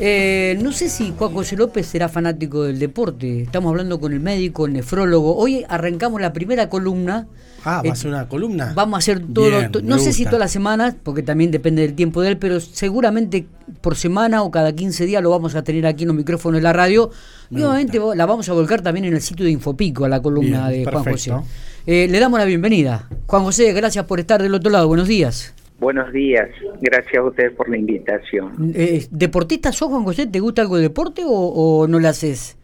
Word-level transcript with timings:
Eh, 0.00 0.58
no 0.60 0.72
sé 0.72 0.88
si 0.88 1.12
Juan 1.16 1.32
José 1.32 1.56
López 1.56 1.86
será 1.86 2.08
fanático 2.08 2.64
del 2.64 2.78
deporte. 2.80 3.42
Estamos 3.42 3.70
hablando 3.70 4.00
con 4.00 4.12
el 4.12 4.20
médico, 4.20 4.66
el 4.66 4.72
nefrólogo. 4.72 5.36
Hoy 5.36 5.64
arrancamos 5.68 6.20
la 6.20 6.32
primera 6.32 6.68
columna. 6.68 7.28
Ah, 7.66 7.80
va 7.80 7.88
Eh, 7.88 7.92
a 7.92 7.96
ser 7.96 8.10
una 8.10 8.28
columna. 8.28 8.72
Vamos 8.74 8.96
a 8.96 8.98
hacer 8.98 9.20
todo, 9.32 9.48
Bien, 9.48 9.72
to- 9.72 9.80
me 9.80 9.88
no 9.88 9.98
sé 9.98 10.12
si 10.12 10.24
todas 10.24 10.40
las 10.40 10.50
semanas, 10.50 10.96
porque 11.02 11.22
también 11.22 11.50
depende 11.50 11.82
del 11.82 11.94
tiempo 11.94 12.20
de 12.22 12.30
él, 12.30 12.38
pero 12.38 12.60
seguramente 12.60 13.46
por 13.80 13.94
semana 13.96 14.42
o 14.42 14.50
cada 14.50 14.72
15 14.74 15.06
días 15.06 15.22
lo 15.22 15.30
vamos 15.30 15.54
a 15.54 15.62
tener 15.62 15.86
aquí 15.86 16.02
en 16.02 16.08
los 16.08 16.16
micrófonos 16.16 16.58
de 16.58 16.62
la 16.62 16.72
radio. 16.72 17.10
Me 17.50 17.60
y 17.60 17.62
obviamente 17.62 17.98
la 18.16 18.26
vamos 18.26 18.48
a 18.48 18.52
volcar 18.52 18.82
también 18.82 19.06
en 19.06 19.14
el 19.14 19.22
sitio 19.22 19.44
de 19.46 19.52
Infopico, 19.52 20.04
a 20.04 20.08
la 20.08 20.20
columna 20.20 20.68
Bien, 20.68 20.84
de 20.84 20.90
Juan 20.90 21.04
perfecto. 21.04 21.36
José. 21.38 21.48
Eh, 21.86 22.08
le 22.10 22.18
damos 22.20 22.38
la 22.38 22.44
bienvenida. 22.46 23.08
Juan 23.26 23.44
José, 23.44 23.72
gracias 23.72 24.04
por 24.06 24.18
estar 24.20 24.42
del 24.42 24.52
otro 24.54 24.70
lado. 24.70 24.88
Buenos 24.88 25.08
días. 25.08 25.54
Buenos 25.84 26.14
días, 26.14 26.48
gracias 26.80 27.16
a 27.16 27.22
ustedes 27.22 27.52
por 27.52 27.68
la 27.68 27.76
invitación. 27.76 28.72
Eh, 28.74 29.04
¿Deportista 29.10 29.70
sos, 29.70 29.90
Juan 29.90 30.04
José? 30.04 30.26
¿Te 30.26 30.40
gusta 30.40 30.62
algo 30.62 30.76
de 30.76 30.82
deporte 30.84 31.20
o, 31.26 31.30
o 31.30 31.86
no 31.86 32.00
lo 32.00 32.08
haces? 32.08 32.56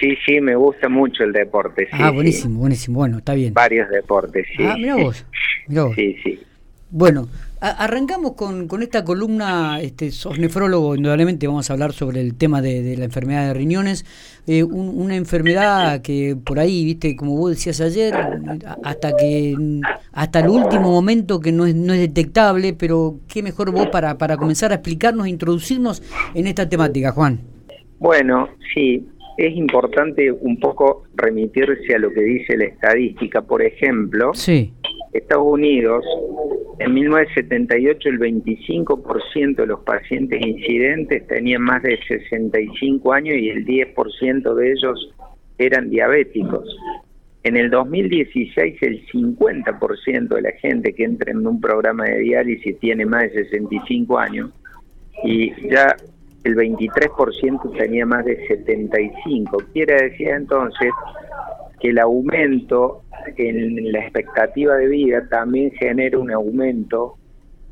Sí, 0.00 0.14
sí, 0.24 0.40
me 0.40 0.54
gusta 0.54 0.88
mucho 0.88 1.24
el 1.24 1.32
deporte. 1.32 1.86
Sí, 1.86 1.96
ah, 1.98 2.10
sí. 2.10 2.14
buenísimo, 2.14 2.60
buenísimo. 2.60 2.98
Bueno, 3.00 3.18
está 3.18 3.34
bien. 3.34 3.54
Varios 3.54 3.90
deportes, 3.90 4.46
sí. 4.56 4.62
Ah, 4.64 4.76
mira 4.76 4.94
vos. 4.94 5.26
Mirá 5.66 5.82
vos. 5.82 5.96
Sí, 5.96 6.16
sí. 6.22 6.38
Bueno, 6.90 7.28
arrancamos 7.60 8.32
con, 8.34 8.68
con 8.68 8.82
esta 8.82 9.04
columna, 9.04 9.80
este, 9.80 10.10
sos 10.10 10.38
nefrólogo, 10.38 10.94
indudablemente 10.94 11.46
vamos 11.46 11.68
a 11.68 11.72
hablar 11.72 11.92
sobre 11.92 12.20
el 12.20 12.34
tema 12.34 12.62
de, 12.62 12.82
de 12.82 12.96
la 12.96 13.04
enfermedad 13.04 13.46
de 13.48 13.54
riñones, 13.54 14.04
eh, 14.46 14.62
un- 14.62 14.88
una 15.00 15.16
enfermedad 15.16 16.00
que 16.02 16.36
por 16.36 16.58
ahí, 16.58 16.84
viste, 16.84 17.16
como 17.16 17.36
vos 17.36 17.50
decías 17.50 17.80
ayer, 17.80 18.14
a- 18.14 18.78
hasta 18.84 19.14
que 19.16 19.54
hasta 20.12 20.40
el 20.40 20.48
último 20.48 20.90
momento 20.90 21.40
que 21.40 21.52
no 21.52 21.66
es, 21.66 21.74
no 21.74 21.92
es 21.94 22.00
detectable, 22.00 22.74
pero 22.74 23.16
qué 23.28 23.42
mejor 23.42 23.72
vos 23.72 23.88
para, 23.88 24.16
para 24.18 24.36
comenzar 24.36 24.70
a 24.72 24.76
explicarnos, 24.76 25.26
e 25.26 25.30
introducirnos 25.30 26.02
en 26.34 26.46
esta 26.46 26.68
temática, 26.68 27.12
Juan. 27.12 27.40
Bueno, 27.98 28.48
sí, 28.74 29.06
es 29.36 29.56
importante 29.56 30.30
un 30.30 30.58
poco 30.60 31.02
remitirse 31.14 31.94
a 31.94 31.98
lo 31.98 32.12
que 32.12 32.20
dice 32.22 32.56
la 32.56 32.64
estadística. 32.66 33.42
Por 33.42 33.62
ejemplo, 33.62 34.32
Sí, 34.34 34.72
Estados 35.12 35.46
Unidos, 35.46 36.04
en 36.80 36.94
1978 36.94 38.08
el 38.08 38.18
25% 38.18 39.56
de 39.56 39.66
los 39.66 39.80
pacientes 39.80 40.40
incidentes 40.44 41.26
tenían 41.26 41.62
más 41.62 41.82
de 41.82 41.98
65 42.06 43.12
años 43.12 43.36
y 43.36 43.50
el 43.50 43.66
10% 43.66 44.54
de 44.54 44.72
ellos 44.72 45.14
eran 45.58 45.90
diabéticos. 45.90 46.68
En 47.42 47.56
el 47.56 47.70
2016 47.70 48.76
el 48.82 49.06
50% 49.06 50.28
de 50.28 50.42
la 50.42 50.52
gente 50.52 50.92
que 50.92 51.04
entra 51.04 51.32
en 51.32 51.46
un 51.46 51.60
programa 51.60 52.04
de 52.04 52.18
diálisis 52.18 52.78
tiene 52.78 53.06
más 53.06 53.22
de 53.22 53.44
65 53.44 54.18
años 54.18 54.50
y 55.24 55.50
ya 55.68 55.96
el 56.44 56.54
23% 56.54 57.76
tenía 57.76 58.06
más 58.06 58.24
de 58.24 58.46
75. 58.46 59.58
Quiere 59.72 59.94
decir 60.10 60.28
entonces 60.28 60.90
que 61.80 61.88
el 61.88 61.98
aumento 61.98 63.02
en 63.36 63.92
la 63.92 64.00
expectativa 64.00 64.76
de 64.76 64.86
vida 64.88 65.28
también 65.28 65.70
genera 65.72 66.18
un 66.18 66.30
aumento 66.30 67.16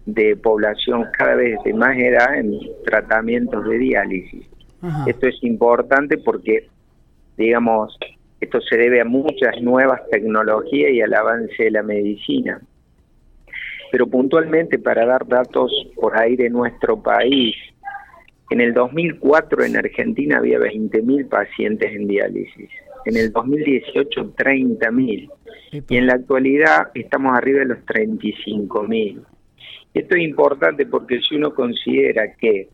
de 0.07 0.37
población 0.37 1.07
cada 1.17 1.35
vez 1.35 1.59
de 1.65 1.75
más 1.75 1.97
edad 1.97 2.39
en 2.39 2.59
tratamientos 2.85 3.65
de 3.67 3.79
diálisis. 3.79 4.47
Ajá. 4.81 5.05
Esto 5.07 5.27
es 5.27 5.43
importante 5.43 6.19
porque, 6.19 6.69
digamos, 7.37 7.99
esto 8.41 8.61
se 8.61 8.77
debe 8.77 9.01
a 9.01 9.05
muchas 9.05 9.61
nuevas 9.63 10.01
tecnologías 10.11 10.93
y 10.93 11.01
al 11.01 11.15
avance 11.15 11.65
de 11.65 11.71
la 11.71 11.83
medicina. 11.83 12.61
Pero 13.91 14.07
puntualmente, 14.07 14.79
para 14.79 15.07
dar 15.07 15.27
datos 15.27 15.73
por 15.95 16.17
ahí 16.17 16.37
de 16.37 16.51
nuestro 16.51 17.01
país, 17.03 17.55
en 18.51 18.61
el 18.61 18.75
2004 18.75 19.65
en 19.65 19.77
Argentina 19.77 20.39
había 20.39 20.59
20.000 20.59 21.29
pacientes 21.29 21.93
en 21.95 22.07
diálisis. 22.07 22.71
En 23.07 23.17
el 23.17 23.33
2018 23.33 24.35
30.000. 24.35 25.31
Y 25.89 25.97
en 25.97 26.07
la 26.07 26.15
actualidad 26.15 26.89
estamos 26.95 27.37
arriba 27.37 27.61
de 27.61 27.67
los 27.67 27.79
35.000. 27.87 29.23
Esto 29.95 30.15
es 30.15 30.23
importante 30.23 30.87
porque 30.87 31.21
si 31.21 31.37
uno 31.37 31.55
considera 31.55 32.35
que 32.37 32.69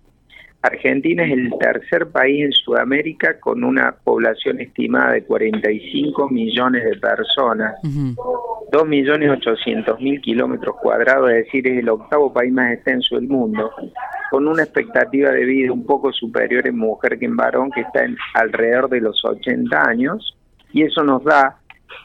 Argentina 0.62 1.24
es 1.24 1.32
el 1.32 1.50
tercer 1.58 2.08
país 2.08 2.44
en 2.44 2.52
Sudamérica 2.52 3.38
con 3.40 3.64
una 3.64 3.96
población 4.04 4.60
estimada 4.60 5.12
de 5.12 5.24
45 5.24 6.28
millones 6.30 6.84
de 6.84 6.96
personas, 6.96 7.74
Ujú. 7.82 8.14
2.800.000 8.72 10.20
kilómetros 10.20 10.76
cuadrados, 10.80 11.30
es 11.30 11.44
decir, 11.44 11.66
es 11.66 11.78
el 11.78 11.88
octavo 11.88 12.32
país 12.32 12.52
más 12.52 12.72
extenso 12.72 13.16
del 13.16 13.28
mundo, 13.28 13.70
con 14.32 14.48
una 14.48 14.62
expectativa 14.62 15.30
de 15.30 15.44
vida 15.44 15.70
un 15.70 15.84
poco 15.84 16.10
superior 16.10 16.66
en 16.66 16.78
mujer 16.78 17.18
que 17.18 17.26
en 17.26 17.36
varón, 17.36 17.70
que 17.70 17.82
está 17.82 18.02
en 18.02 18.16
alrededor 18.32 18.88
de 18.88 19.02
los 19.02 19.22
80 19.22 19.78
años, 19.86 20.34
y 20.72 20.84
eso 20.84 21.04
nos 21.04 21.22
da 21.22 21.58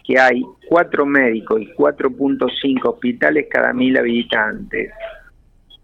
que 0.04 0.20
hay 0.20 0.44
cuatro 0.68 1.06
médicos 1.06 1.62
y 1.62 1.68
4.5 1.68 2.82
hospitales 2.84 3.48
cada 3.50 3.72
mil 3.72 3.96
habitantes. 3.96 4.92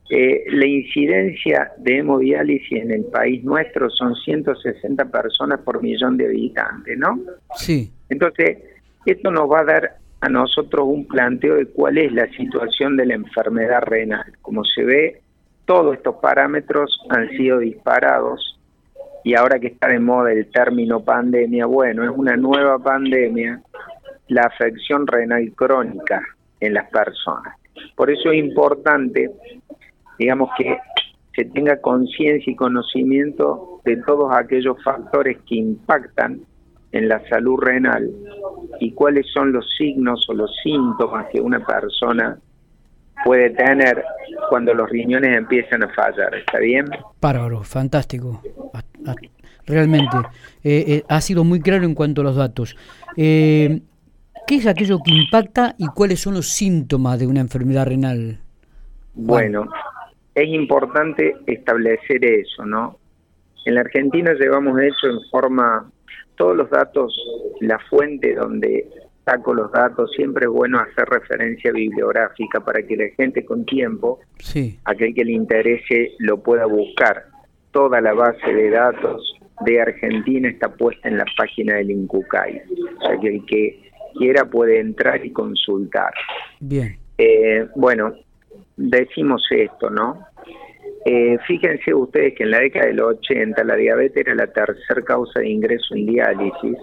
Eh, 0.09 0.43
la 0.49 0.65
incidencia 0.65 1.71
de 1.77 1.99
hemodiálisis 1.99 2.73
en 2.73 2.91
el 2.91 3.05
país 3.05 3.41
nuestro 3.45 3.89
son 3.89 4.13
160 4.13 5.05
personas 5.05 5.61
por 5.61 5.81
millón 5.81 6.17
de 6.17 6.25
habitantes, 6.25 6.97
¿no? 6.97 7.21
Sí, 7.55 7.89
Entonces, 8.09 8.57
esto 9.05 9.31
nos 9.31 9.49
va 9.49 9.61
a 9.61 9.63
dar 9.63 9.95
a 10.19 10.27
nosotros 10.27 10.87
un 10.89 11.07
planteo 11.07 11.55
de 11.55 11.67
cuál 11.67 11.97
es 11.99 12.11
la 12.11 12.27
situación 12.31 12.97
de 12.97 13.05
la 13.05 13.13
enfermedad 13.13 13.81
renal. 13.83 14.25
Como 14.41 14.65
se 14.65 14.83
ve, 14.83 15.23
todos 15.65 15.95
estos 15.95 16.15
parámetros 16.15 16.99
han 17.09 17.29
sido 17.29 17.59
disparados 17.59 18.59
y 19.23 19.35
ahora 19.35 19.59
que 19.59 19.67
está 19.67 19.87
de 19.87 19.99
moda 19.99 20.33
el 20.33 20.51
término 20.51 20.99
pandemia, 21.01 21.65
bueno, 21.65 22.03
es 22.03 22.11
una 22.13 22.35
nueva 22.35 22.77
pandemia, 22.79 23.61
la 24.27 24.41
afección 24.43 25.07
renal 25.07 25.51
crónica 25.55 26.21
en 26.59 26.73
las 26.73 26.89
personas. 26.89 27.55
Por 27.95 28.11
eso 28.11 28.31
es 28.31 28.39
importante, 28.39 29.31
digamos, 30.19 30.49
que 30.57 30.77
se 31.35 31.45
tenga 31.45 31.79
conciencia 31.79 32.51
y 32.51 32.55
conocimiento 32.55 33.81
de 33.85 33.97
todos 33.97 34.31
aquellos 34.35 34.81
factores 34.83 35.37
que 35.47 35.55
impactan 35.55 36.41
en 36.91 37.07
la 37.07 37.27
salud 37.27 37.57
renal 37.59 38.09
y 38.79 38.91
cuáles 38.91 39.25
son 39.33 39.51
los 39.51 39.65
signos 39.77 40.27
o 40.29 40.33
los 40.33 40.55
síntomas 40.63 41.27
que 41.31 41.41
una 41.41 41.59
persona 41.65 42.37
puede 43.23 43.49
tener 43.51 44.03
cuando 44.49 44.73
los 44.73 44.89
riñones 44.89 45.37
empiezan 45.37 45.83
a 45.83 45.89
fallar. 45.89 46.35
¿Está 46.35 46.59
bien? 46.59 46.85
bárbaro, 47.21 47.63
fantástico. 47.63 48.41
Realmente, 49.65 50.17
eh, 50.63 50.83
eh, 50.87 51.03
ha 51.07 51.21
sido 51.21 51.43
muy 51.43 51.61
claro 51.61 51.85
en 51.85 51.95
cuanto 51.95 52.21
a 52.21 52.23
los 52.25 52.35
datos. 52.35 52.75
Eh, 53.15 53.81
¿Qué 54.45 54.55
es 54.55 54.67
aquello 54.67 54.99
que 55.03 55.13
impacta 55.13 55.75
y 55.77 55.87
cuáles 55.87 56.19
son 56.19 56.33
los 56.33 56.49
síntomas 56.49 57.17
de 57.17 57.27
una 57.27 57.39
enfermedad 57.39 57.87
renal? 57.87 58.39
Bueno, 59.13 59.69
es 60.35 60.49
importante 60.49 61.35
establecer 61.47 62.25
eso, 62.25 62.65
¿no? 62.65 62.97
En 63.65 63.75
la 63.75 63.81
Argentina 63.81 64.33
llevamos 64.33 64.77
hecho 64.81 65.07
en 65.07 65.19
forma, 65.31 65.89
todos 66.35 66.57
los 66.57 66.69
datos, 66.69 67.15
la 67.61 67.79
fuente 67.89 68.35
donde 68.35 68.85
saco 69.25 69.53
los 69.53 69.71
datos, 69.71 70.11
siempre 70.15 70.45
es 70.45 70.51
bueno 70.51 70.79
hacer 70.79 71.07
referencia 71.09 71.71
bibliográfica 71.71 72.59
para 72.59 72.83
que 72.83 72.95
la 72.97 73.07
gente 73.15 73.45
con 73.45 73.65
tiempo 73.65 74.19
Sí, 74.39 74.79
aquel 74.85 75.13
que 75.13 75.25
le 75.25 75.31
interese 75.31 76.11
lo 76.19 76.41
pueda 76.41 76.65
buscar. 76.65 77.25
Toda 77.71 78.01
la 78.01 78.13
base 78.13 78.53
de 78.53 78.69
datos 78.69 79.33
de 79.65 79.81
Argentina 79.81 80.49
está 80.49 80.69
puesta 80.69 81.07
en 81.07 81.17
la 81.17 81.25
página 81.37 81.75
del 81.75 81.91
INCUCAI. 81.91 82.61
O 82.97 83.05
sea 83.05 83.19
que 83.19 83.27
el 83.27 83.45
que 83.45 83.79
quiera 84.17 84.45
puede 84.45 84.79
entrar 84.79 85.25
y 85.25 85.31
consultar. 85.31 86.13
bien. 86.59 86.97
Eh, 87.17 87.67
bueno, 87.75 88.13
decimos 88.75 89.45
esto, 89.51 89.89
¿no? 89.89 90.25
Eh, 91.05 91.37
fíjense 91.47 91.93
ustedes 91.93 92.33
que 92.33 92.43
en 92.43 92.51
la 92.51 92.59
década 92.59 92.87
de 92.87 92.93
los 92.93 93.17
80 93.17 93.63
la 93.63 93.75
diabetes 93.75 94.25
era 94.25 94.35
la 94.35 94.47
tercera 94.47 95.01
causa 95.03 95.41
de 95.41 95.49
ingreso 95.49 95.95
en 95.95 96.05
diálisis, 96.05 96.77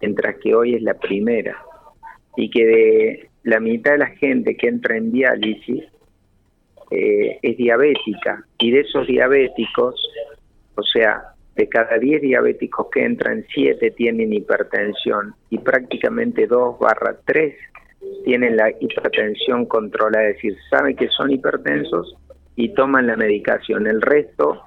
mientras 0.00 0.36
que 0.36 0.54
hoy 0.54 0.74
es 0.74 0.82
la 0.82 0.94
primera. 0.94 1.56
Y 2.36 2.50
que 2.50 2.64
de 2.64 3.28
la 3.44 3.60
mitad 3.60 3.92
de 3.92 3.98
la 3.98 4.06
gente 4.08 4.56
que 4.56 4.68
entra 4.68 4.96
en 4.96 5.12
diálisis 5.12 5.84
eh, 6.90 7.38
es 7.42 7.56
diabética. 7.56 8.44
Y 8.58 8.70
de 8.70 8.80
esos 8.80 9.06
diabéticos, 9.06 9.94
o 10.74 10.82
sea, 10.82 11.22
de 11.56 11.68
cada 11.68 11.98
10 11.98 12.22
diabéticos 12.22 12.88
que 12.92 13.04
entran, 13.04 13.44
7 13.52 13.90
tienen 13.92 14.32
hipertensión 14.32 15.34
y 15.50 15.58
prácticamente 15.58 16.46
2 16.46 16.78
barra 16.78 17.16
3 17.26 17.54
tienen 18.24 18.56
la 18.56 18.70
hipertensión 18.70 19.66
controlada, 19.66 20.28
es 20.28 20.36
decir, 20.36 20.56
saben 20.70 20.96
que 20.96 21.08
son 21.08 21.30
hipertensos 21.30 22.16
y 22.56 22.70
toman 22.70 23.06
la 23.06 23.16
medicación. 23.16 23.86
El 23.86 24.00
resto 24.02 24.62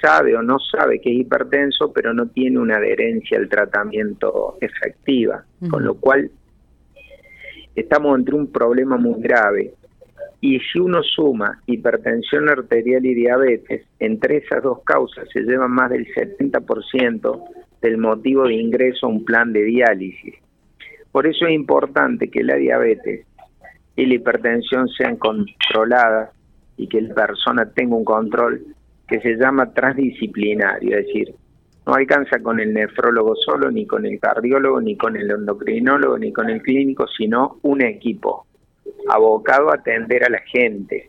sabe 0.00 0.36
o 0.36 0.42
no 0.42 0.58
sabe 0.58 1.00
que 1.00 1.10
es 1.10 1.20
hipertenso, 1.20 1.92
pero 1.92 2.12
no 2.12 2.26
tiene 2.28 2.58
una 2.58 2.76
adherencia 2.76 3.38
al 3.38 3.48
tratamiento 3.48 4.58
efectiva, 4.60 5.44
con 5.70 5.84
lo 5.84 5.94
cual 5.94 6.30
estamos 7.76 8.14
ante 8.14 8.34
un 8.34 8.50
problema 8.50 8.96
muy 8.96 9.20
grave. 9.20 9.74
Y 10.40 10.58
si 10.60 10.78
uno 10.78 11.02
suma 11.02 11.60
hipertensión 11.66 12.48
arterial 12.48 13.04
y 13.04 13.14
diabetes, 13.14 13.86
entre 13.98 14.38
esas 14.38 14.62
dos 14.62 14.82
causas 14.84 15.28
se 15.32 15.40
lleva 15.42 15.68
más 15.68 15.90
del 15.90 16.06
70% 16.06 17.44
del 17.80 17.98
motivo 17.98 18.44
de 18.44 18.54
ingreso 18.54 19.06
a 19.06 19.10
un 19.10 19.24
plan 19.24 19.52
de 19.52 19.62
diálisis. 19.62 20.34
Por 21.12 21.26
eso 21.26 21.46
es 21.46 21.52
importante 21.52 22.28
que 22.28 22.42
la 22.42 22.56
diabetes 22.56 23.26
y 23.96 24.06
la 24.06 24.14
hipertensión 24.14 24.88
sean 24.88 25.16
controladas 25.16 26.30
y 26.76 26.88
que 26.88 27.00
la 27.00 27.14
persona 27.14 27.70
tenga 27.70 27.96
un 27.96 28.04
control 28.04 28.62
que 29.08 29.20
se 29.20 29.36
llama 29.36 29.72
transdisciplinario, 29.72 30.98
es 30.98 31.06
decir, 31.06 31.34
no 31.86 31.94
alcanza 31.94 32.40
con 32.40 32.58
el 32.58 32.74
nefrólogo 32.74 33.36
solo, 33.36 33.70
ni 33.70 33.86
con 33.86 34.04
el 34.04 34.18
cardiólogo, 34.18 34.80
ni 34.80 34.96
con 34.96 35.16
el 35.16 35.30
endocrinólogo, 35.30 36.18
ni 36.18 36.32
con 36.32 36.50
el 36.50 36.60
clínico, 36.60 37.06
sino 37.06 37.58
un 37.62 37.82
equipo 37.82 38.46
abocado 39.08 39.70
a 39.70 39.76
atender 39.76 40.24
a 40.24 40.28
la 40.28 40.40
gente. 40.40 41.08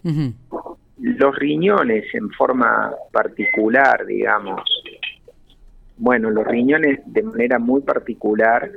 Los 1.00 1.36
riñones 1.36 2.06
en 2.14 2.30
forma 2.30 2.94
particular, 3.12 4.06
digamos, 4.06 4.62
bueno, 5.98 6.30
los 6.30 6.46
riñones 6.46 7.00
de 7.08 7.24
manera 7.24 7.58
muy 7.58 7.82
particular 7.82 8.70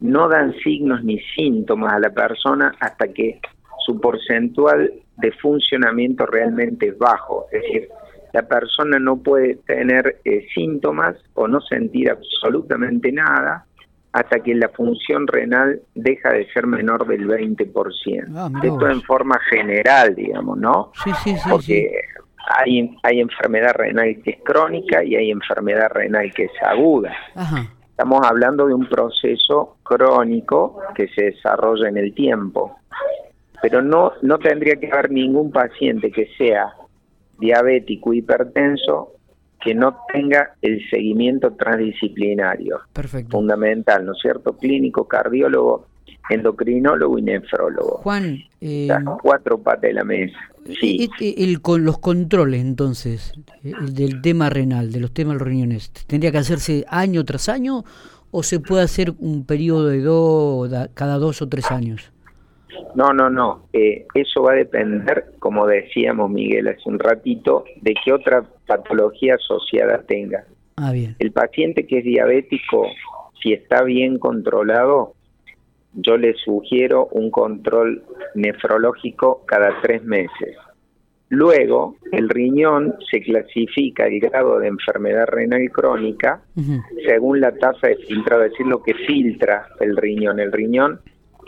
no 0.00 0.28
dan 0.28 0.54
signos 0.62 1.02
ni 1.02 1.18
síntomas 1.34 1.94
a 1.94 1.98
la 1.98 2.10
persona 2.10 2.74
hasta 2.78 3.08
que 3.08 3.40
su 3.84 4.00
porcentual 4.00 4.92
de 5.16 5.32
funcionamiento 5.32 6.26
realmente 6.26 6.88
es 6.88 6.98
bajo, 6.98 7.46
es 7.50 7.62
decir, 7.62 7.88
la 8.34 8.42
persona 8.42 8.98
no 8.98 9.16
puede 9.16 9.54
tener 9.64 10.20
eh, 10.24 10.44
síntomas 10.52 11.14
o 11.34 11.46
no 11.46 11.60
sentir 11.60 12.10
absolutamente 12.10 13.12
nada 13.12 13.64
hasta 14.12 14.40
que 14.40 14.56
la 14.56 14.68
función 14.70 15.28
renal 15.28 15.80
deja 15.94 16.30
de 16.30 16.50
ser 16.52 16.66
menor 16.66 17.06
del 17.06 17.28
20%. 17.28 18.26
Ah, 18.34 18.50
Esto 18.60 18.88
en 18.88 19.02
forma 19.02 19.38
general, 19.48 20.16
digamos, 20.16 20.58
¿no? 20.58 20.90
Sí, 21.04 21.12
sí, 21.22 21.36
sí. 21.36 21.48
Porque 21.48 21.92
Hay, 22.58 22.96
hay 23.04 23.20
enfermedad 23.20 23.72
renal 23.74 24.20
que 24.24 24.32
es 24.32 24.38
crónica 24.44 25.04
y 25.04 25.14
hay 25.14 25.30
enfermedad 25.30 25.90
renal 25.90 26.32
que 26.34 26.46
es 26.46 26.62
aguda. 26.62 27.14
Estamos 27.88 28.20
hablando 28.26 28.66
de 28.66 28.74
un 28.74 28.88
proceso 28.88 29.76
crónico 29.84 30.80
que 30.96 31.06
se 31.08 31.26
desarrolla 31.26 31.88
en 31.88 31.98
el 31.98 32.12
tiempo. 32.14 32.78
Pero 33.62 33.80
no, 33.80 34.12
no 34.22 34.38
tendría 34.38 34.74
que 34.74 34.90
haber 34.92 35.12
ningún 35.12 35.52
paciente 35.52 36.10
que 36.10 36.28
sea 36.36 36.74
diabético, 37.44 38.14
hipertenso, 38.14 39.12
que 39.62 39.74
no 39.74 39.96
tenga 40.12 40.54
el 40.62 40.80
seguimiento 40.90 41.52
transdisciplinario. 41.52 42.80
Perfecto. 42.92 43.32
Fundamental, 43.32 44.04
¿no 44.04 44.12
es 44.12 44.18
cierto? 44.20 44.56
Clínico, 44.56 45.06
cardiólogo, 45.06 45.86
endocrinólogo 46.30 47.18
y 47.18 47.22
nefrólogo. 47.22 47.98
Juan, 48.02 48.44
eh, 48.60 48.86
las 48.88 49.04
cuatro 49.22 49.58
patas 49.58 49.82
de 49.82 49.92
la 49.94 50.04
mesa. 50.04 50.38
Sí. 50.80 51.10
El, 51.20 51.60
con 51.60 51.84
los 51.84 51.98
controles, 51.98 52.62
entonces, 52.62 53.34
del 53.62 54.22
tema 54.22 54.48
renal, 54.48 54.92
de 54.92 55.00
los 55.00 55.12
temas 55.12 55.38
riñones, 55.38 55.90
¿tendría 56.06 56.32
que 56.32 56.38
hacerse 56.38 56.86
año 56.88 57.24
tras 57.24 57.50
año 57.50 57.84
o 58.30 58.42
se 58.42 58.60
puede 58.60 58.82
hacer 58.82 59.12
un 59.18 59.44
periodo 59.44 59.88
de 59.88 60.00
dos, 60.00 60.70
cada 60.94 61.18
dos 61.18 61.42
o 61.42 61.48
tres 61.48 61.70
años? 61.70 62.13
No, 62.94 63.12
no, 63.12 63.28
no. 63.28 63.68
Eh, 63.72 64.06
eso 64.14 64.42
va 64.42 64.52
a 64.52 64.56
depender, 64.56 65.32
como 65.38 65.66
decíamos 65.66 66.30
Miguel 66.30 66.68
hace 66.68 66.88
un 66.88 66.98
ratito, 66.98 67.64
de 67.80 67.94
qué 68.04 68.12
otra 68.12 68.44
patología 68.66 69.34
asociada 69.34 70.02
tenga. 70.06 70.44
Ah, 70.76 70.92
bien. 70.92 71.16
El 71.18 71.32
paciente 71.32 71.86
que 71.86 71.98
es 71.98 72.04
diabético, 72.04 72.86
si 73.42 73.52
está 73.52 73.82
bien 73.82 74.18
controlado, 74.18 75.14
yo 75.94 76.16
le 76.16 76.34
sugiero 76.34 77.06
un 77.12 77.30
control 77.30 78.02
nefrológico 78.34 79.42
cada 79.46 79.80
tres 79.82 80.02
meses. 80.04 80.56
Luego, 81.28 81.96
el 82.12 82.28
riñón 82.28 82.94
se 83.10 83.20
clasifica 83.20 84.06
el 84.06 84.20
grado 84.20 84.58
de 84.58 84.68
enfermedad 84.68 85.26
renal 85.26 85.68
crónica 85.70 86.42
según 87.06 87.40
la 87.40 87.52
tasa 87.52 87.88
de 87.88 87.96
filtrado, 87.96 88.44
es 88.44 88.50
decir, 88.52 88.66
lo 88.66 88.82
que 88.82 88.94
filtra 88.94 89.66
el 89.80 89.96
riñón. 89.96 90.38
El 90.38 90.52
riñón 90.52 91.00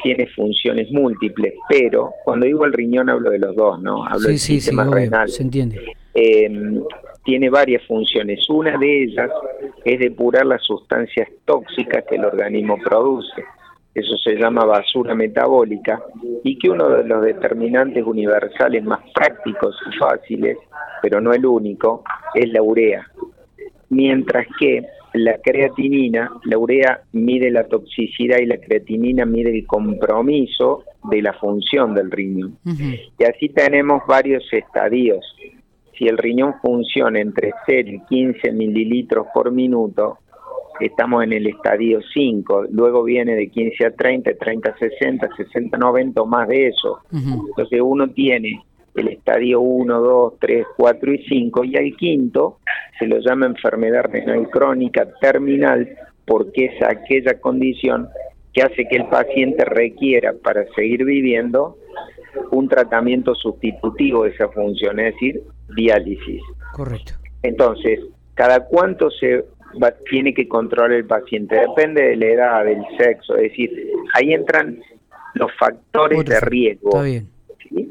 tiene 0.03 0.27
funciones 0.29 0.91
múltiples, 0.91 1.55
pero 1.69 2.13
cuando 2.25 2.47
digo 2.47 2.65
el 2.65 2.73
riñón 2.73 3.09
hablo 3.09 3.31
de 3.31 3.39
los 3.39 3.55
dos, 3.57 3.81
¿no? 3.81 4.05
Hablo 4.05 4.29
del 4.29 4.39
sistema 4.39 4.85
renal. 4.85 5.29
se 5.29 5.43
entiende. 5.43 5.81
Eh, 6.15 6.81
tiene 7.25 7.51
varias 7.51 7.85
funciones. 7.87 8.49
Una 8.49 8.79
de 8.79 9.03
ellas 9.03 9.31
es 9.85 9.99
depurar 9.99 10.47
las 10.47 10.63
sustancias 10.63 11.29
tóxicas 11.45 12.05
que 12.09 12.17
el 12.17 12.25
organismo 12.25 12.79
produce. 12.79 13.43
Eso 13.93 14.17
se 14.19 14.37
llama 14.37 14.65
basura 14.65 15.15
metabólica 15.15 16.01
y 16.45 16.59
que 16.59 16.71
uno 16.71 16.89
de 16.89 17.05
los 17.05 17.23
determinantes 17.23 18.05
universales 18.05 18.85
más 18.85 19.01
prácticos 19.13 19.75
y 19.91 19.97
fáciles, 19.97 20.59
pero 21.03 21.21
no 21.21 21.33
el 21.33 21.45
único, 21.45 22.05
es 22.35 22.49
la 22.51 22.63
urea. 22.63 23.11
Mientras 23.89 24.47
que 24.59 24.87
la 25.17 25.39
creatinina, 25.39 26.31
la 26.45 26.59
urea 26.59 27.03
mide 27.13 27.51
la 27.51 27.65
toxicidad 27.65 28.39
y 28.39 28.47
la 28.47 28.59
creatinina 28.59 29.25
mide 29.25 29.51
el 29.51 29.67
compromiso 29.67 30.85
de 31.11 31.23
la 31.23 31.33
función 31.35 31.95
del 31.95 32.11
riñón. 32.11 32.59
Y 33.19 33.25
así 33.25 33.49
tenemos 33.49 34.03
varios 34.07 34.45
estadios. 34.53 35.25
Si 35.99 36.07
el 36.07 36.19
riñón 36.19 36.55
funciona 36.61 37.21
entre 37.21 37.53
0 37.67 37.89
y 37.91 38.01
15 38.07 38.53
mililitros 38.53 39.27
por 39.33 39.51
minuto, 39.51 40.19
estamos 40.81 41.25
en 41.25 41.33
el 41.33 41.47
estadio 41.47 42.01
5, 42.13 42.67
luego 42.71 43.03
viene 43.03 43.35
de 43.35 43.49
15 43.49 43.87
a 43.87 43.91
30, 43.93 44.35
30 44.39 44.71
a 44.71 44.79
60, 44.79 45.29
60 45.37 45.77
a 45.77 45.81
90 45.81 46.21
o 46.21 46.27
más 46.27 46.49
de 46.49 46.69
eso. 46.69 47.01
Entonces 47.13 47.81
uno 47.83 48.09
tiene 48.09 48.63
el 48.97 49.09
estadio 49.09 49.61
1, 49.61 50.01
2, 50.01 50.35
3, 50.41 50.67
4 50.77 51.13
y 51.13 51.25
5, 51.27 51.65
y 51.65 51.77
al 51.77 51.97
quinto 51.97 52.59
se 52.99 53.07
lo 53.07 53.19
llama 53.19 53.47
enfermedad 53.47 54.05
renal 54.05 54.49
crónica 54.51 55.07
terminal 55.21 55.89
porque 56.25 56.67
es 56.67 56.83
aquella 56.83 57.39
condición 57.41 58.09
que 58.53 58.63
hace 58.63 58.87
que 58.89 58.97
el 58.97 59.07
paciente 59.09 59.65
requiera 59.65 60.33
para 60.43 60.65
seguir 60.75 61.05
viviendo 61.05 61.77
un 62.51 62.69
tratamiento 62.69 63.35
sustitutivo 63.35 64.25
de 64.25 64.31
esa 64.31 64.49
función, 64.49 64.99
es 64.99 65.15
decir, 65.15 65.43
diálisis. 65.75 66.43
Correcto. 66.73 67.15
Entonces, 67.43 68.01
¿cada 68.35 68.65
cuánto 68.67 69.11
se 69.11 69.45
tiene 70.11 70.35
que 70.35 70.49
controlar 70.49 70.93
el 70.93 71.07
paciente? 71.07 71.57
Depende 71.57 72.03
de 72.03 72.17
la 72.17 72.27
edad, 72.27 72.65
del 72.65 72.83
sexo, 72.99 73.37
es 73.37 73.51
decir, 73.51 73.71
ahí 74.15 74.33
entran 74.33 74.81
los 75.35 75.51
factores 75.59 76.25
de 76.25 76.41
riesgo. 76.41 76.89
Está 76.91 77.03
bien 77.03 77.36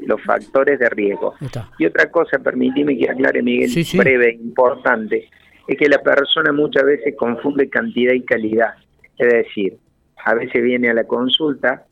los 0.06 0.22
factores 0.22 0.78
de 0.78 0.88
riesgo. 0.88 1.34
Y 1.78 1.86
otra 1.86 2.10
cosa, 2.10 2.38
permíteme 2.38 2.96
que 2.96 3.10
aclare, 3.10 3.42
Miguel, 3.42 3.70
breve, 3.96 4.34
importante, 4.34 5.28
es 5.66 5.76
que 5.76 5.88
la 5.88 6.02
persona 6.02 6.52
muchas 6.52 6.84
veces 6.84 7.14
confunde 7.16 7.68
cantidad 7.68 8.12
y 8.12 8.22
calidad. 8.22 8.74
Es 9.18 9.28
decir, 9.28 9.76
a 10.24 10.34
veces 10.34 10.62
viene 10.62 10.90
a 10.90 10.94
la 10.94 11.04
consulta 11.04 11.86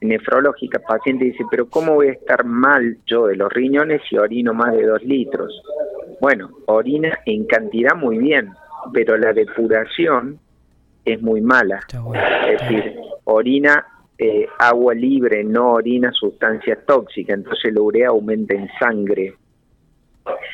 nefrológica, 0.00 0.80
paciente 0.80 1.26
dice, 1.26 1.44
pero 1.50 1.68
¿cómo 1.68 1.94
voy 1.94 2.08
a 2.08 2.12
estar 2.12 2.44
mal 2.44 2.98
yo 3.06 3.26
de 3.26 3.36
los 3.36 3.52
riñones 3.52 4.02
si 4.08 4.16
orino 4.16 4.52
más 4.52 4.72
de 4.72 4.84
dos 4.84 5.02
litros? 5.02 5.62
Bueno, 6.20 6.50
orina 6.66 7.18
en 7.26 7.46
cantidad 7.46 7.94
muy 7.94 8.18
bien, 8.18 8.50
pero 8.92 9.16
la 9.16 9.32
depuración 9.32 10.38
es 11.04 11.20
muy 11.22 11.40
mala. 11.40 11.80
es 12.48 12.60
decir, 12.60 12.96
orina 13.24 13.86
eh, 14.18 14.46
agua 14.58 14.94
libre, 14.94 15.42
no 15.44 15.72
orina 15.72 16.12
sustancias 16.12 16.78
tóxicas, 16.86 17.38
entonces 17.38 17.72
la 17.72 17.80
urea 17.80 18.08
aumenta 18.08 18.54
en 18.54 18.68
sangre. 18.78 19.34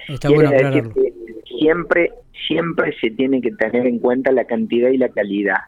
Está 0.08 0.30
bueno 0.30 0.50
siempre, 1.58 2.12
siempre 2.46 2.94
se 3.00 3.10
tiene 3.10 3.40
que 3.40 3.52
tener 3.52 3.86
en 3.86 3.98
cuenta 3.98 4.32
la 4.32 4.44
cantidad 4.44 4.90
y 4.90 4.98
la 4.98 5.08
calidad. 5.08 5.58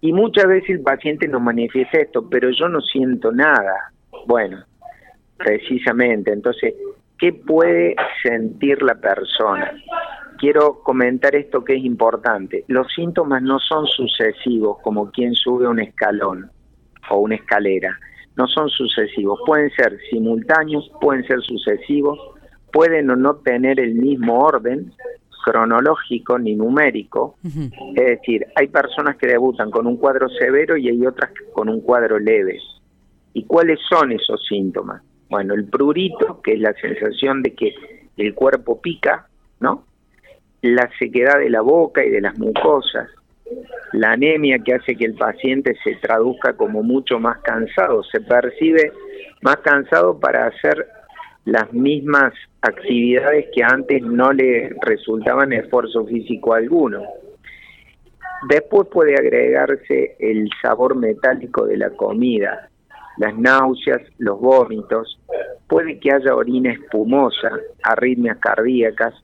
Y 0.00 0.12
muchas 0.12 0.46
veces 0.46 0.70
el 0.70 0.80
paciente 0.82 1.28
nos 1.28 1.40
manifiesta 1.40 1.98
esto, 1.98 2.28
pero 2.28 2.50
yo 2.50 2.68
no 2.68 2.80
siento 2.80 3.32
nada. 3.32 3.92
Bueno, 4.26 4.64
precisamente, 5.38 6.32
entonces, 6.32 6.74
¿qué 7.18 7.32
puede 7.32 7.96
sentir 8.22 8.82
la 8.82 8.96
persona? 8.96 9.72
Quiero 10.38 10.80
comentar 10.82 11.34
esto 11.34 11.64
que 11.64 11.76
es 11.76 11.84
importante. 11.84 12.64
Los 12.68 12.92
síntomas 12.92 13.40
no 13.40 13.58
son 13.60 13.86
sucesivos 13.86 14.78
como 14.82 15.10
quien 15.10 15.34
sube 15.34 15.66
un 15.66 15.80
escalón 15.80 16.50
o 17.10 17.18
una 17.18 17.36
escalera. 17.36 17.98
No 18.36 18.46
son 18.48 18.68
sucesivos, 18.68 19.38
pueden 19.46 19.70
ser 19.70 19.98
simultáneos, 20.10 20.90
pueden 21.00 21.24
ser 21.26 21.40
sucesivos, 21.42 22.18
pueden 22.72 23.10
o 23.10 23.16
no 23.16 23.36
tener 23.36 23.78
el 23.78 23.94
mismo 23.94 24.40
orden 24.40 24.92
cronológico 25.44 26.38
ni 26.38 26.56
numérico. 26.56 27.36
Es 27.44 28.06
decir, 28.06 28.46
hay 28.56 28.68
personas 28.68 29.16
que 29.16 29.26
debutan 29.26 29.70
con 29.70 29.86
un 29.86 29.98
cuadro 29.98 30.28
severo 30.28 30.76
y 30.76 30.88
hay 30.88 31.06
otras 31.06 31.30
con 31.52 31.68
un 31.68 31.80
cuadro 31.80 32.18
leve. 32.18 32.58
¿Y 33.34 33.44
cuáles 33.44 33.78
son 33.88 34.12
esos 34.12 34.44
síntomas? 34.48 35.02
Bueno, 35.28 35.54
el 35.54 35.66
prurito, 35.66 36.40
que 36.42 36.54
es 36.54 36.60
la 36.60 36.72
sensación 36.74 37.42
de 37.42 37.54
que 37.54 37.74
el 38.16 38.34
cuerpo 38.34 38.80
pica, 38.80 39.28
¿no? 39.60 39.84
La 40.62 40.88
sequedad 40.98 41.38
de 41.38 41.50
la 41.50 41.60
boca 41.60 42.04
y 42.04 42.10
de 42.10 42.20
las 42.20 42.38
mucosas, 42.38 43.08
la 43.92 44.12
anemia 44.12 44.58
que 44.58 44.74
hace 44.74 44.96
que 44.96 45.04
el 45.04 45.14
paciente 45.14 45.76
se 45.84 45.96
traduzca 45.96 46.54
como 46.54 46.82
mucho 46.82 47.18
más 47.18 47.38
cansado, 47.38 48.02
se 48.04 48.20
percibe 48.20 48.92
más 49.42 49.58
cansado 49.58 50.18
para 50.18 50.46
hacer 50.46 50.86
las 51.44 51.72
mismas 51.72 52.32
actividades 52.62 53.46
que 53.54 53.62
antes 53.62 54.02
no 54.02 54.32
le 54.32 54.74
resultaban 54.80 55.52
esfuerzo 55.52 56.06
físico 56.06 56.54
alguno. 56.54 57.02
Después 58.48 58.88
puede 58.90 59.14
agregarse 59.14 60.16
el 60.18 60.48
sabor 60.60 60.96
metálico 60.96 61.66
de 61.66 61.76
la 61.76 61.90
comida, 61.90 62.68
las 63.18 63.36
náuseas, 63.36 64.02
los 64.18 64.40
vómitos, 64.40 65.20
puede 65.68 65.98
que 65.98 66.12
haya 66.12 66.34
orina 66.34 66.72
espumosa, 66.72 67.50
arritmias 67.82 68.38
cardíacas, 68.38 69.14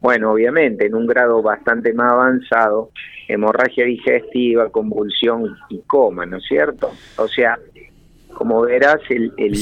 bueno, 0.00 0.32
obviamente 0.32 0.86
en 0.86 0.94
un 0.94 1.06
grado 1.06 1.42
bastante 1.42 1.92
más 1.92 2.12
avanzado, 2.12 2.90
hemorragia 3.28 3.84
digestiva, 3.84 4.70
convulsión 4.70 5.56
y 5.68 5.80
coma, 5.80 6.26
¿no 6.26 6.36
es 6.38 6.44
cierto? 6.48 6.90
O 7.16 7.28
sea, 7.28 7.58
como 8.34 8.62
verás, 8.62 9.00
el, 9.08 9.32
el, 9.36 9.54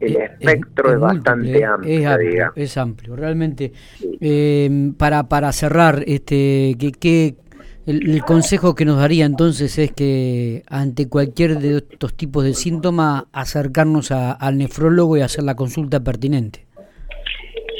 espectro 0.00 0.94
es, 0.94 1.00
bastante 1.00 1.64
amplio, 1.64 1.98
es 1.98 2.06
amplio, 2.06 2.52
es 2.56 2.76
amplio, 2.76 3.16
realmente. 3.16 3.72
Eh, 4.20 4.92
para, 4.96 5.28
para 5.28 5.52
cerrar, 5.52 6.02
este, 6.06 6.76
¿qué, 6.98 7.36
el, 7.86 8.24
consejo 8.24 8.74
que 8.74 8.84
nos 8.84 8.96
daría 8.96 9.26
entonces 9.26 9.78
es 9.78 9.92
que 9.92 10.62
ante 10.68 11.08
cualquier 11.08 11.58
de 11.58 11.78
estos 11.78 12.14
tipos 12.14 12.44
de 12.44 12.54
síntomas 12.54 13.24
acercarnos 13.32 14.10
al 14.10 14.56
nefrólogo 14.56 15.16
y 15.16 15.20
hacer 15.20 15.44
la 15.44 15.54
consulta 15.54 16.00
pertinente. 16.00 16.66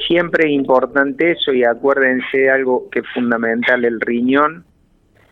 Siempre 0.07 0.47
es 0.47 0.53
importante 0.53 1.33
eso 1.33 1.53
y 1.53 1.65
acuérdense 1.65 2.39
de 2.39 2.51
algo 2.51 2.89
que 2.91 3.01
es 3.01 3.07
fundamental, 3.15 3.85
el 3.85 4.01
riñón 4.01 4.65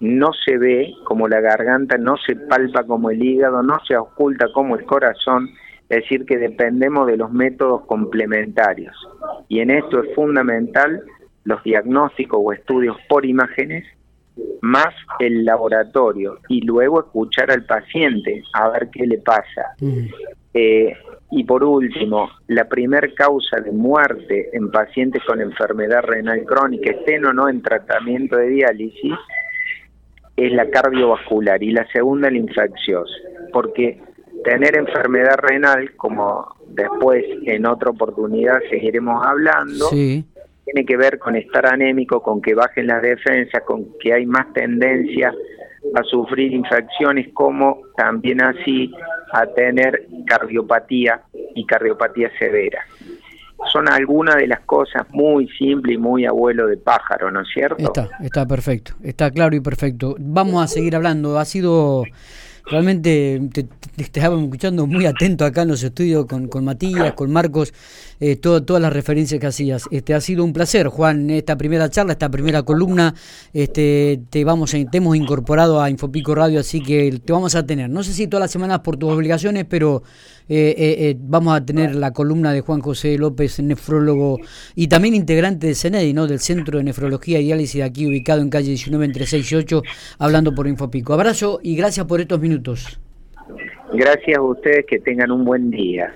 no 0.00 0.33
se 0.45 0.59
ve 0.59 0.93
como 1.05 1.29
la 1.29 1.41
garganta, 1.41 1.97
no 1.97 2.17
se 2.17 2.35
palpa 2.35 2.85
como 2.85 3.11
el 3.11 3.23
hígado, 3.23 3.62
no 3.62 3.79
se 3.87 3.97
oculta 3.97 4.47
como 4.52 4.76
el 4.76 4.85
corazón, 4.85 5.49
es 5.88 6.02
decir, 6.02 6.25
que 6.26 6.38
dependemos 6.38 7.07
de 7.07 7.17
los 7.17 7.33
métodos 7.33 7.87
complementarios. 7.87 8.97
Y 9.49 9.61
en 9.61 9.71
esto 9.71 10.02
es 10.02 10.12
fundamental 10.14 11.02
los 11.45 11.62
diagnósticos 11.62 12.41
o 12.43 12.52
estudios 12.52 12.97
por 13.09 13.25
imágenes 13.25 13.85
más 14.61 14.95
el 15.19 15.45
laboratorio 15.45 16.38
y 16.49 16.62
luego 16.62 17.00
escuchar 17.00 17.50
al 17.50 17.64
paciente 17.64 18.43
a 18.55 18.71
ver 18.71 18.88
qué 18.91 19.07
le 19.07 19.19
pasa. 19.19 19.75
Eh, 20.55 20.97
y 21.35 21.45
por 21.45 21.65
último, 21.65 22.29
la 22.49 22.69
primer 22.69 23.15
causa 23.15 23.59
de 23.59 23.73
muerte 23.73 24.51
en 24.53 24.71
pacientes 24.71 25.23
con 25.25 25.41
enfermedad 25.41 26.03
renal 26.03 26.45
crónica, 26.45 26.91
estén 26.91 27.25
o 27.25 27.33
no 27.33 27.49
en 27.49 27.62
tratamiento 27.62 28.37
de 28.37 28.49
diálisis, 28.49 29.15
es 30.37 30.53
la 30.53 30.69
cardiovascular 30.69 31.62
y 31.62 31.71
la 31.71 31.87
segunda 31.91 32.31
la 32.31 32.37
infecciosa, 32.37 33.15
porque 33.51 33.99
tener 34.45 34.77
enfermedad 34.77 35.37
renal, 35.39 35.97
como 35.97 36.55
después 36.69 37.25
en 37.47 37.65
otra 37.65 37.91
oportunidad 37.91 38.59
seguiremos 38.69 39.25
hablando, 39.25 39.87
sí. 39.87 40.27
tiene 40.67 40.85
que 40.85 40.99
ver 40.99 41.19
con 41.19 41.35
estar 41.35 41.65
anémico, 41.65 42.23
con 42.23 42.43
que 42.43 42.55
bajen 42.55 42.89
las 42.89 43.01
defensas, 43.01 43.62
con 43.62 43.87
que 44.01 44.12
hay 44.12 44.27
más 44.27 44.53
tendencia 44.53 45.33
a 45.95 46.03
sufrir 46.05 46.53
infecciones, 46.53 47.29
como 47.35 47.81
también 47.97 48.43
así 48.43 48.91
a 49.33 49.47
tener 49.47 50.07
cardiopatía 50.27 51.23
y 51.55 51.65
cardiopatía 51.67 52.31
severa. 52.39 52.85
Son 53.71 53.89
algunas 53.89 54.37
de 54.37 54.49
las 54.49 54.61
cosas 54.61 55.03
muy 55.11 55.49
simples 55.49 55.95
y 55.95 55.99
muy 55.99 56.27
abuelo 56.27 56.67
de 56.67 56.77
pájaro, 56.77 57.31
¿no 57.31 57.43
es 57.43 57.49
cierto? 57.53 57.77
Está, 57.79 58.09
está 58.21 58.47
perfecto, 58.47 58.95
está 59.03 59.31
claro 59.31 59.55
y 59.55 59.61
perfecto. 59.61 60.17
Vamos 60.19 60.62
a 60.62 60.67
seguir 60.67 60.97
hablando. 60.97 61.39
Ha 61.39 61.45
sido 61.45 62.05
realmente 62.66 63.40
te, 63.52 63.64
te, 63.64 64.21
escuchando 64.21 64.87
muy 64.87 65.07
atento 65.07 65.45
acá 65.45 65.62
en 65.62 65.69
los 65.69 65.83
estudios 65.83 66.26
con, 66.26 66.49
con 66.49 66.64
Matías, 66.64 67.12
con 67.14 67.33
Marcos, 67.33 67.73
eh, 68.21 68.37
todas 68.37 68.81
las 68.81 68.92
referencias 68.92 69.40
que 69.40 69.47
hacías. 69.47 69.85
Este 69.90 70.14
ha 70.14 70.21
sido 70.21 70.45
un 70.45 70.52
placer, 70.52 70.88
Juan, 70.88 71.31
esta 71.31 71.57
primera 71.57 71.90
charla, 71.90 72.12
esta 72.12 72.31
primera 72.31 72.62
columna, 72.62 73.14
este 73.52 74.21
te 74.31 74.45
vamos 74.45 74.75
a, 74.75 74.85
te 74.85 74.99
hemos 74.99 75.16
incorporado 75.16 75.81
a 75.81 75.90
Infopico 75.90 76.35
Radio, 76.35 76.61
así 76.61 76.83
que 76.83 77.21
te 77.25 77.33
vamos 77.33 77.54
a 77.54 77.66
tener. 77.66 77.90
No 77.90 78.02
sé 78.02 78.12
si 78.12 78.26
todas 78.26 78.42
las 78.42 78.50
semanas 78.50 78.81
por 78.81 78.97
tus 78.97 79.11
obligaciones, 79.12 79.66
pero 79.69 80.02
eh, 80.49 80.75
eh, 80.78 81.16
vamos 81.19 81.57
a 81.57 81.64
tener 81.64 81.95
la 81.95 82.12
columna 82.12 82.52
de 82.52 82.61
Juan 82.61 82.81
José 82.81 83.16
López, 83.16 83.61
nefrólogo 83.61 84.38
y 84.75 84.88
también 84.88 85.14
integrante 85.14 85.66
de 85.66 85.75
CENEDI, 85.75 86.12
¿no? 86.12 86.26
del 86.26 86.40
Centro 86.40 86.78
de 86.78 86.85
Nefrología 86.85 87.40
y 87.40 87.45
Diálisis 87.45 87.83
aquí 87.83 88.07
ubicado 88.07 88.42
en 88.42 88.50
calle 88.50 88.69
19 88.69 89.04
entre 89.04 89.26
6 89.26 89.52
y 89.52 89.54
8, 89.54 89.83
hablando 90.19 90.54
por 90.54 90.66
Infopico. 90.66 91.14
Abrazo 91.14 91.61
y 91.62 91.76
gracias 91.76 92.07
por 92.07 92.21
estos 92.21 92.40
Gracias 93.93 94.39
a 94.39 94.43
ustedes, 94.43 94.87
que 94.87 94.99
tengan 94.99 95.31
un 95.31 95.45
buen 95.45 95.71
día. 95.71 96.13